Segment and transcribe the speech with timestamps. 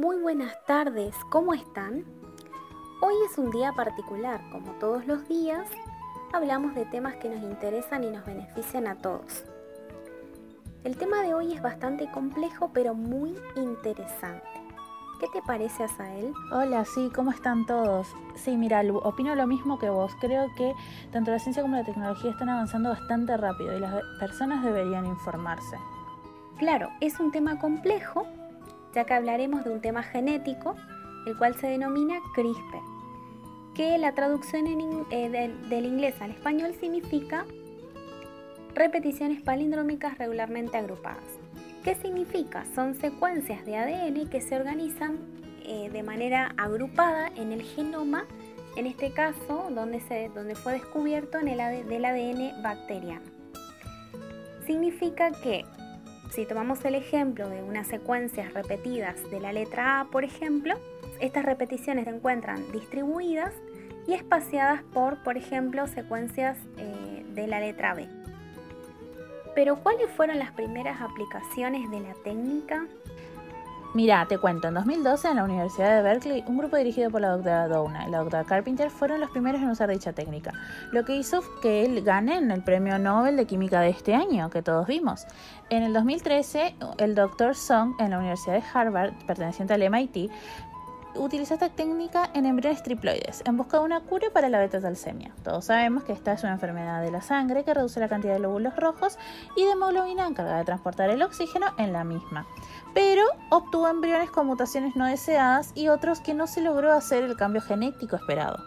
[0.00, 2.06] Muy buenas tardes, ¿cómo están?
[3.02, 5.68] Hoy es un día particular, como todos los días,
[6.32, 9.44] hablamos de temas que nos interesan y nos benefician a todos.
[10.84, 14.48] El tema de hoy es bastante complejo pero muy interesante.
[15.20, 16.32] ¿Qué te parece, Asael?
[16.50, 18.08] Hola, sí, ¿cómo están todos?
[18.36, 20.16] Sí, mira, opino lo mismo que vos.
[20.18, 20.72] Creo que
[21.12, 25.76] tanto la ciencia como la tecnología están avanzando bastante rápido y las personas deberían informarse.
[26.58, 28.26] Claro, es un tema complejo,
[28.94, 30.76] ya que hablaremos de un tema genético,
[31.26, 32.80] el cual se denomina CRISPR,
[33.74, 34.66] que la traducción
[35.10, 37.44] eh, del inglés al español significa
[38.74, 41.24] repeticiones palindrómicas regularmente agrupadas.
[41.84, 42.64] ¿Qué significa?
[42.74, 45.18] Son secuencias de ADN que se organizan
[45.64, 48.26] eh, de manera agrupada en el genoma,
[48.76, 53.24] en este caso donde, se, donde fue descubierto en el del ADN bacteriano.
[54.66, 55.64] Significa que
[56.30, 60.74] si tomamos el ejemplo de unas secuencias repetidas de la letra A, por ejemplo,
[61.20, 63.52] estas repeticiones se encuentran distribuidas
[64.06, 68.08] y espaciadas por, por ejemplo, secuencias eh, de la letra B.
[69.54, 72.86] Pero ¿cuáles fueron las primeras aplicaciones de la técnica?
[73.92, 77.30] Mira, te cuento, en 2012 en la Universidad de Berkeley, un grupo dirigido por la
[77.30, 80.52] doctora Downa y la doctora Carpenter fueron los primeros en usar dicha técnica,
[80.92, 84.62] lo que hizo que él gane el premio Nobel de Química de este año, que
[84.62, 85.26] todos vimos.
[85.70, 90.30] En el 2013, el doctor Song en la Universidad de Harvard, perteneciente al MIT,
[91.16, 95.32] utilizó esta técnica en embriones triploides en busca de una cura para la beta-talsemia.
[95.42, 98.40] Todos sabemos que esta es una enfermedad de la sangre que reduce la cantidad de
[98.40, 99.18] glóbulos rojos
[99.56, 102.46] y de hemoglobina encargada de transportar el oxígeno en la misma.
[102.94, 107.36] Pero obtuvo embriones con mutaciones no deseadas y otros que no se logró hacer el
[107.36, 108.64] cambio genético esperado.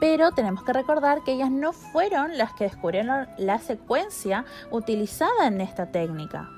[0.00, 5.60] Pero tenemos que recordar que ellas no fueron las que descubrieron la secuencia utilizada en
[5.60, 6.48] esta técnica.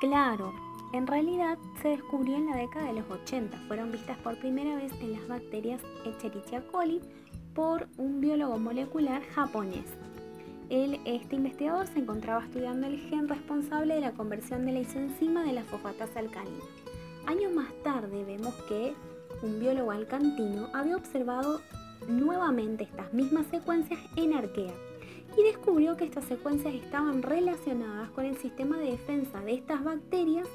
[0.00, 0.52] Claro,
[0.92, 3.56] en realidad se descubrió en la década de los 80.
[3.66, 7.00] Fueron vistas por primera vez en las bacterias Escherichia coli
[7.54, 9.86] por un biólogo molecular japonés.
[10.68, 15.52] este investigador se encontraba estudiando el gen responsable de la conversión de la isenzima de
[15.52, 16.64] la fosfatasa alcalina.
[17.26, 18.94] Años más tarde vemos que
[19.42, 21.60] un biólogo alcantino había observado
[22.08, 24.74] nuevamente estas mismas secuencias en arquea
[25.36, 30.48] y descubrió que estas secuencias estaban relacionadas con el sistema de defensa de estas bacterias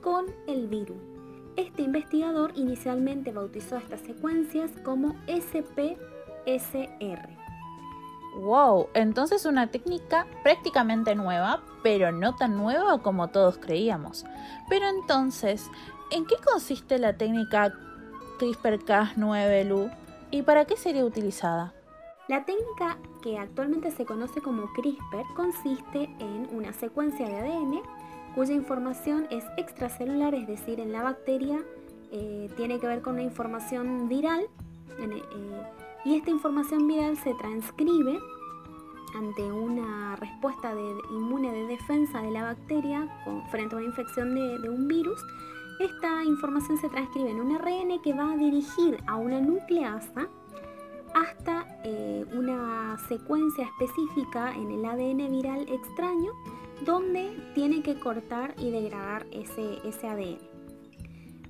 [0.00, 0.98] con el virus.
[1.56, 5.98] Este investigador inicialmente bautizó estas secuencias como SPSR.
[8.36, 14.24] Wow, entonces una técnica prácticamente nueva, pero no tan nueva como todos creíamos.
[14.68, 15.68] Pero entonces,
[16.10, 17.74] ¿en qué consiste la técnica
[18.38, 19.90] CRISPR-Cas9, Lu?
[20.30, 21.74] ¿Y para qué sería utilizada?
[22.28, 27.82] La técnica que actualmente se conoce como CRISPR consiste en una secuencia de ADN
[28.34, 31.60] cuya información es extracelular, es decir, en la bacteria
[32.12, 34.42] eh, tiene que ver con una información viral
[34.98, 35.22] eh,
[36.04, 38.18] y esta información viral se transcribe
[39.14, 43.08] ante una respuesta de, inmune de defensa de la bacteria
[43.50, 45.20] frente a una infección de, un virus.
[45.80, 50.28] Esta información se transcribe en un ARN que va a dirigir a una nucleasa
[51.14, 56.32] hasta eh, una secuencia específica en el ADN viral extraño
[56.84, 60.38] donde tiene que cortar y degradar ese, ese ADN.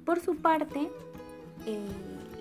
[0.05, 0.91] Por su parte,
[1.67, 1.79] eh,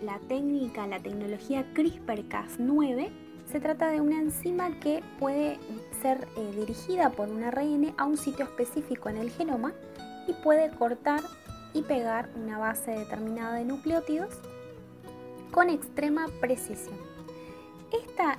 [0.04, 3.10] la técnica, la tecnología CRISPR-Cas9
[3.52, 5.60] se trata de una enzima que puede
[6.02, 9.74] ser eh, dirigida por un ARN a un sitio específico en el genoma
[10.28, 11.22] y puede cortar
[11.74, 14.36] y pegar una base determinada de nucleótidos
[15.52, 16.96] con extrema precisión.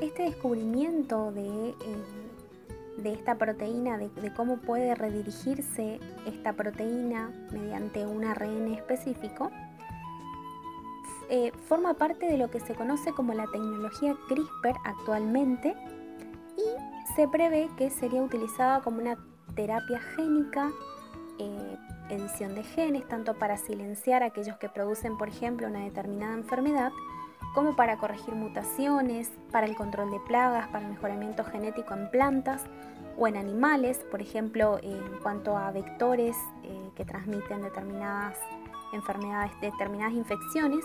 [0.00, 1.74] este descubrimiento de eh,
[2.96, 9.50] de esta proteína, de, cómo puede redirigirse esta proteína mediante un ARN específico,
[11.28, 15.76] eh, forma parte de lo que se conoce como la tecnología CRISPR actualmente
[16.56, 19.16] y se prevé que sería utilizada como una
[19.54, 20.70] terapia génica,
[21.38, 21.76] eh,
[22.10, 26.92] edición de genes, tanto para silenciar a aquellos que producen, por ejemplo, una determinada enfermedad,
[27.54, 32.64] como para corregir mutaciones, para el control de plagas, para el mejoramiento genético en plantas
[33.18, 38.38] o en animales, por ejemplo, en cuanto a vectores eh, que transmiten determinadas
[38.92, 40.84] enfermedades, determinadas infecciones,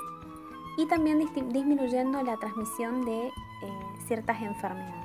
[0.78, 1.20] y también
[1.50, 3.32] disminuyendo la transmisión de eh,
[4.08, 5.05] ciertas enfermedades.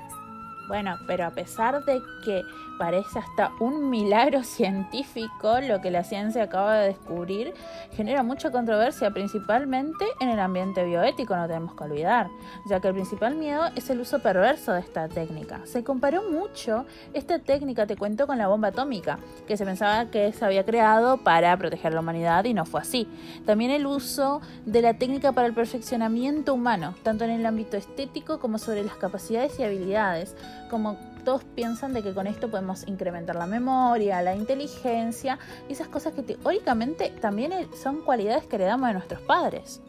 [0.71, 2.45] Bueno, pero a pesar de que
[2.79, 7.53] parece hasta un milagro científico lo que la ciencia acaba de descubrir,
[7.91, 12.29] genera mucha controversia, principalmente en el ambiente bioético, no tenemos que olvidar,
[12.69, 15.59] ya que el principal miedo es el uso perverso de esta técnica.
[15.65, 20.31] Se comparó mucho esta técnica, te cuento, con la bomba atómica, que se pensaba que
[20.31, 23.09] se había creado para proteger la humanidad y no fue así.
[23.45, 28.39] También el uso de la técnica para el perfeccionamiento humano, tanto en el ámbito estético
[28.39, 30.33] como sobre las capacidades y habilidades
[30.71, 30.95] como
[31.25, 35.37] todos piensan de que con esto podemos incrementar la memoria, la inteligencia
[35.67, 39.81] y esas cosas que teóricamente también son cualidades que heredamos de nuestros padres.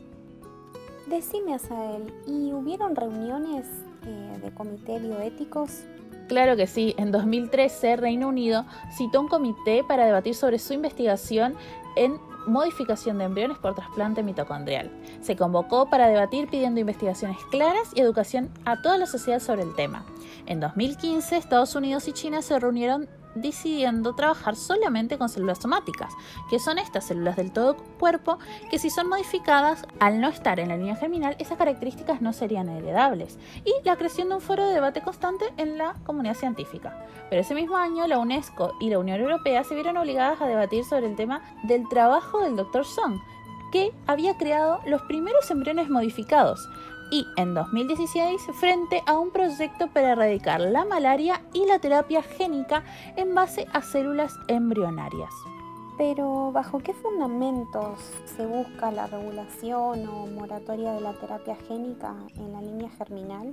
[1.06, 3.64] Decime, Asael, ¿y hubieron reuniones
[4.06, 5.84] eh, de comité bioéticos?
[6.26, 8.64] Claro que sí, en 2013 Reino Unido
[8.96, 11.54] citó un comité para debatir sobre su investigación
[11.94, 14.90] en modificación de embriones por trasplante mitocondrial.
[15.20, 19.74] Se convocó para debatir pidiendo investigaciones claras y educación a toda la sociedad sobre el
[19.74, 20.04] tema.
[20.46, 26.12] En 2015, Estados Unidos y China se reunieron decidiendo trabajar solamente con células somáticas,
[26.50, 28.38] que son estas células del todo cuerpo
[28.70, 32.68] que si son modificadas al no estar en la línea germinal, esas características no serían
[32.68, 37.06] heredables, y la creación de un foro de debate constante en la comunidad científica.
[37.30, 40.84] Pero ese mismo año la UNESCO y la Unión Europea se vieron obligadas a debatir
[40.84, 42.84] sobre el tema del trabajo del Dr.
[42.84, 43.20] Song,
[43.72, 46.68] que había creado los primeros embriones modificados,
[47.12, 52.82] y en 2016 frente a un proyecto para erradicar la malaria y la terapia génica
[53.16, 55.30] en base a células embrionarias.
[55.98, 62.52] Pero ¿bajo qué fundamentos se busca la regulación o moratoria de la terapia génica en
[62.54, 63.52] la línea germinal?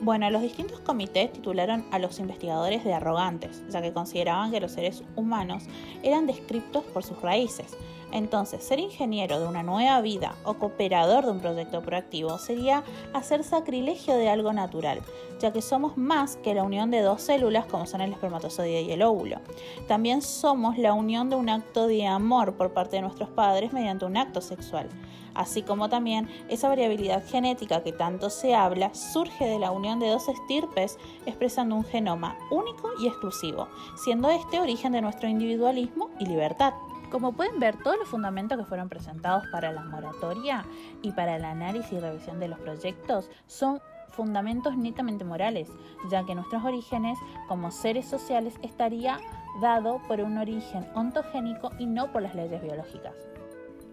[0.00, 4.72] Bueno, los distintos comités titularon a los investigadores de arrogantes, ya que consideraban que los
[4.72, 5.64] seres humanos
[6.02, 7.76] eran descriptos por sus raíces,
[8.12, 13.42] entonces, ser ingeniero de una nueva vida o cooperador de un proyecto proactivo sería hacer
[13.42, 15.00] sacrilegio de algo natural,
[15.40, 18.92] ya que somos más que la unión de dos células como son el espermatozoide y
[18.92, 19.40] el óvulo.
[19.88, 24.04] También somos la unión de un acto de amor por parte de nuestros padres mediante
[24.04, 24.88] un acto sexual.
[25.36, 30.08] Así como también esa variabilidad genética que tanto se habla surge de la unión de
[30.08, 36.24] dos estirpes expresando un genoma único y exclusivo, siendo este origen de nuestro individualismo y
[36.24, 36.72] libertad.
[37.10, 40.64] Como pueden ver, todos los fundamentos que fueron presentados para la moratoria
[41.02, 43.80] y para el análisis y revisión de los proyectos son
[44.10, 45.68] fundamentos netamente morales,
[46.10, 49.18] ya que nuestros orígenes como seres sociales estaría
[49.60, 53.14] dado por un origen ontogénico y no por las leyes biológicas.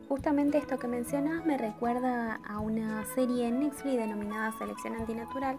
[0.09, 5.57] Justamente esto que mencionas me recuerda a una serie en Netflix denominada Selección Antinatural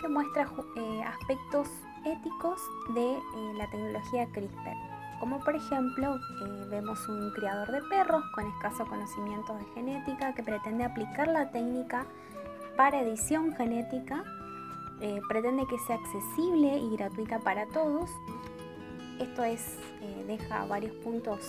[0.00, 1.68] que muestra eh, aspectos
[2.04, 2.60] éticos
[2.94, 3.20] de eh,
[3.56, 4.76] la tecnología CRISPR
[5.20, 10.42] como por ejemplo eh, vemos un criador de perros con escaso conocimiento de genética que
[10.42, 12.04] pretende aplicar la técnica
[12.76, 14.22] para edición genética,
[15.30, 18.10] pretende que sea accesible y gratuita para todos.
[19.20, 19.60] Esto es,
[20.02, 21.40] eh, deja varios puntos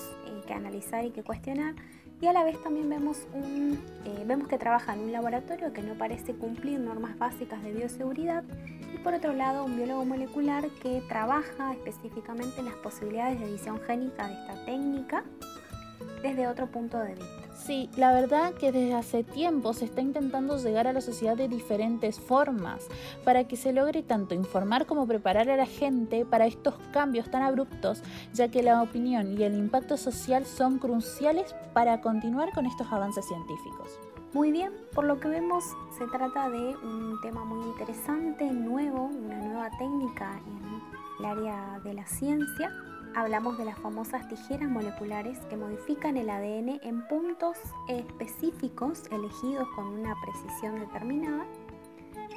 [0.46, 1.76] que analizar y que cuestionar
[2.20, 5.84] y a la vez también vemos, un, eh, vemos que trabaja en un laboratorio que
[5.84, 8.44] no parece cumplir normas básicas de bioseguridad
[8.94, 13.80] y por otro lado un biólogo molecular que trabaja específicamente en las posibilidades de edición
[13.82, 15.24] génica de esta técnica
[16.24, 17.47] desde otro punto de vista.
[17.66, 21.50] Sí, la verdad que desde hace tiempo se está intentando llegar a la sociedad de
[21.50, 22.88] diferentes formas
[23.26, 27.42] para que se logre tanto informar como preparar a la gente para estos cambios tan
[27.42, 32.88] abruptos, ya que la opinión y el impacto social son cruciales para continuar con estos
[32.92, 34.00] avances científicos.
[34.34, 35.64] Muy bien, por lo que vemos
[35.98, 40.82] se trata de un tema muy interesante, nuevo, una nueva técnica en
[41.20, 42.72] el área de la ciencia
[43.18, 47.58] hablamos de las famosas tijeras moleculares que modifican el ADN en puntos
[47.88, 51.44] específicos elegidos con una precisión determinada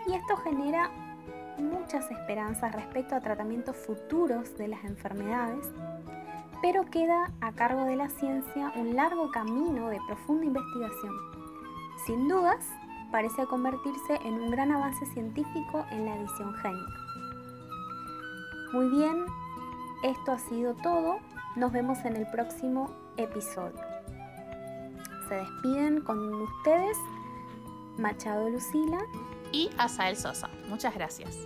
[0.06, 0.90] y esto genera
[1.58, 5.70] muchas esperanzas respecto a tratamientos futuros de las enfermedades,
[6.62, 11.14] pero queda a cargo de la ciencia un largo camino de profunda investigación.
[12.06, 12.66] Sin dudas,
[13.12, 17.00] parece convertirse en un gran avance científico en la edición génica.
[18.72, 19.26] Muy bien,
[20.02, 21.19] esto ha sido todo.
[21.57, 23.80] Nos vemos en el próximo episodio.
[25.28, 26.97] Se despiden con ustedes
[27.99, 28.99] Machado Lucila
[29.52, 30.49] y Asael Sosa.
[30.69, 31.37] Muchas gracias.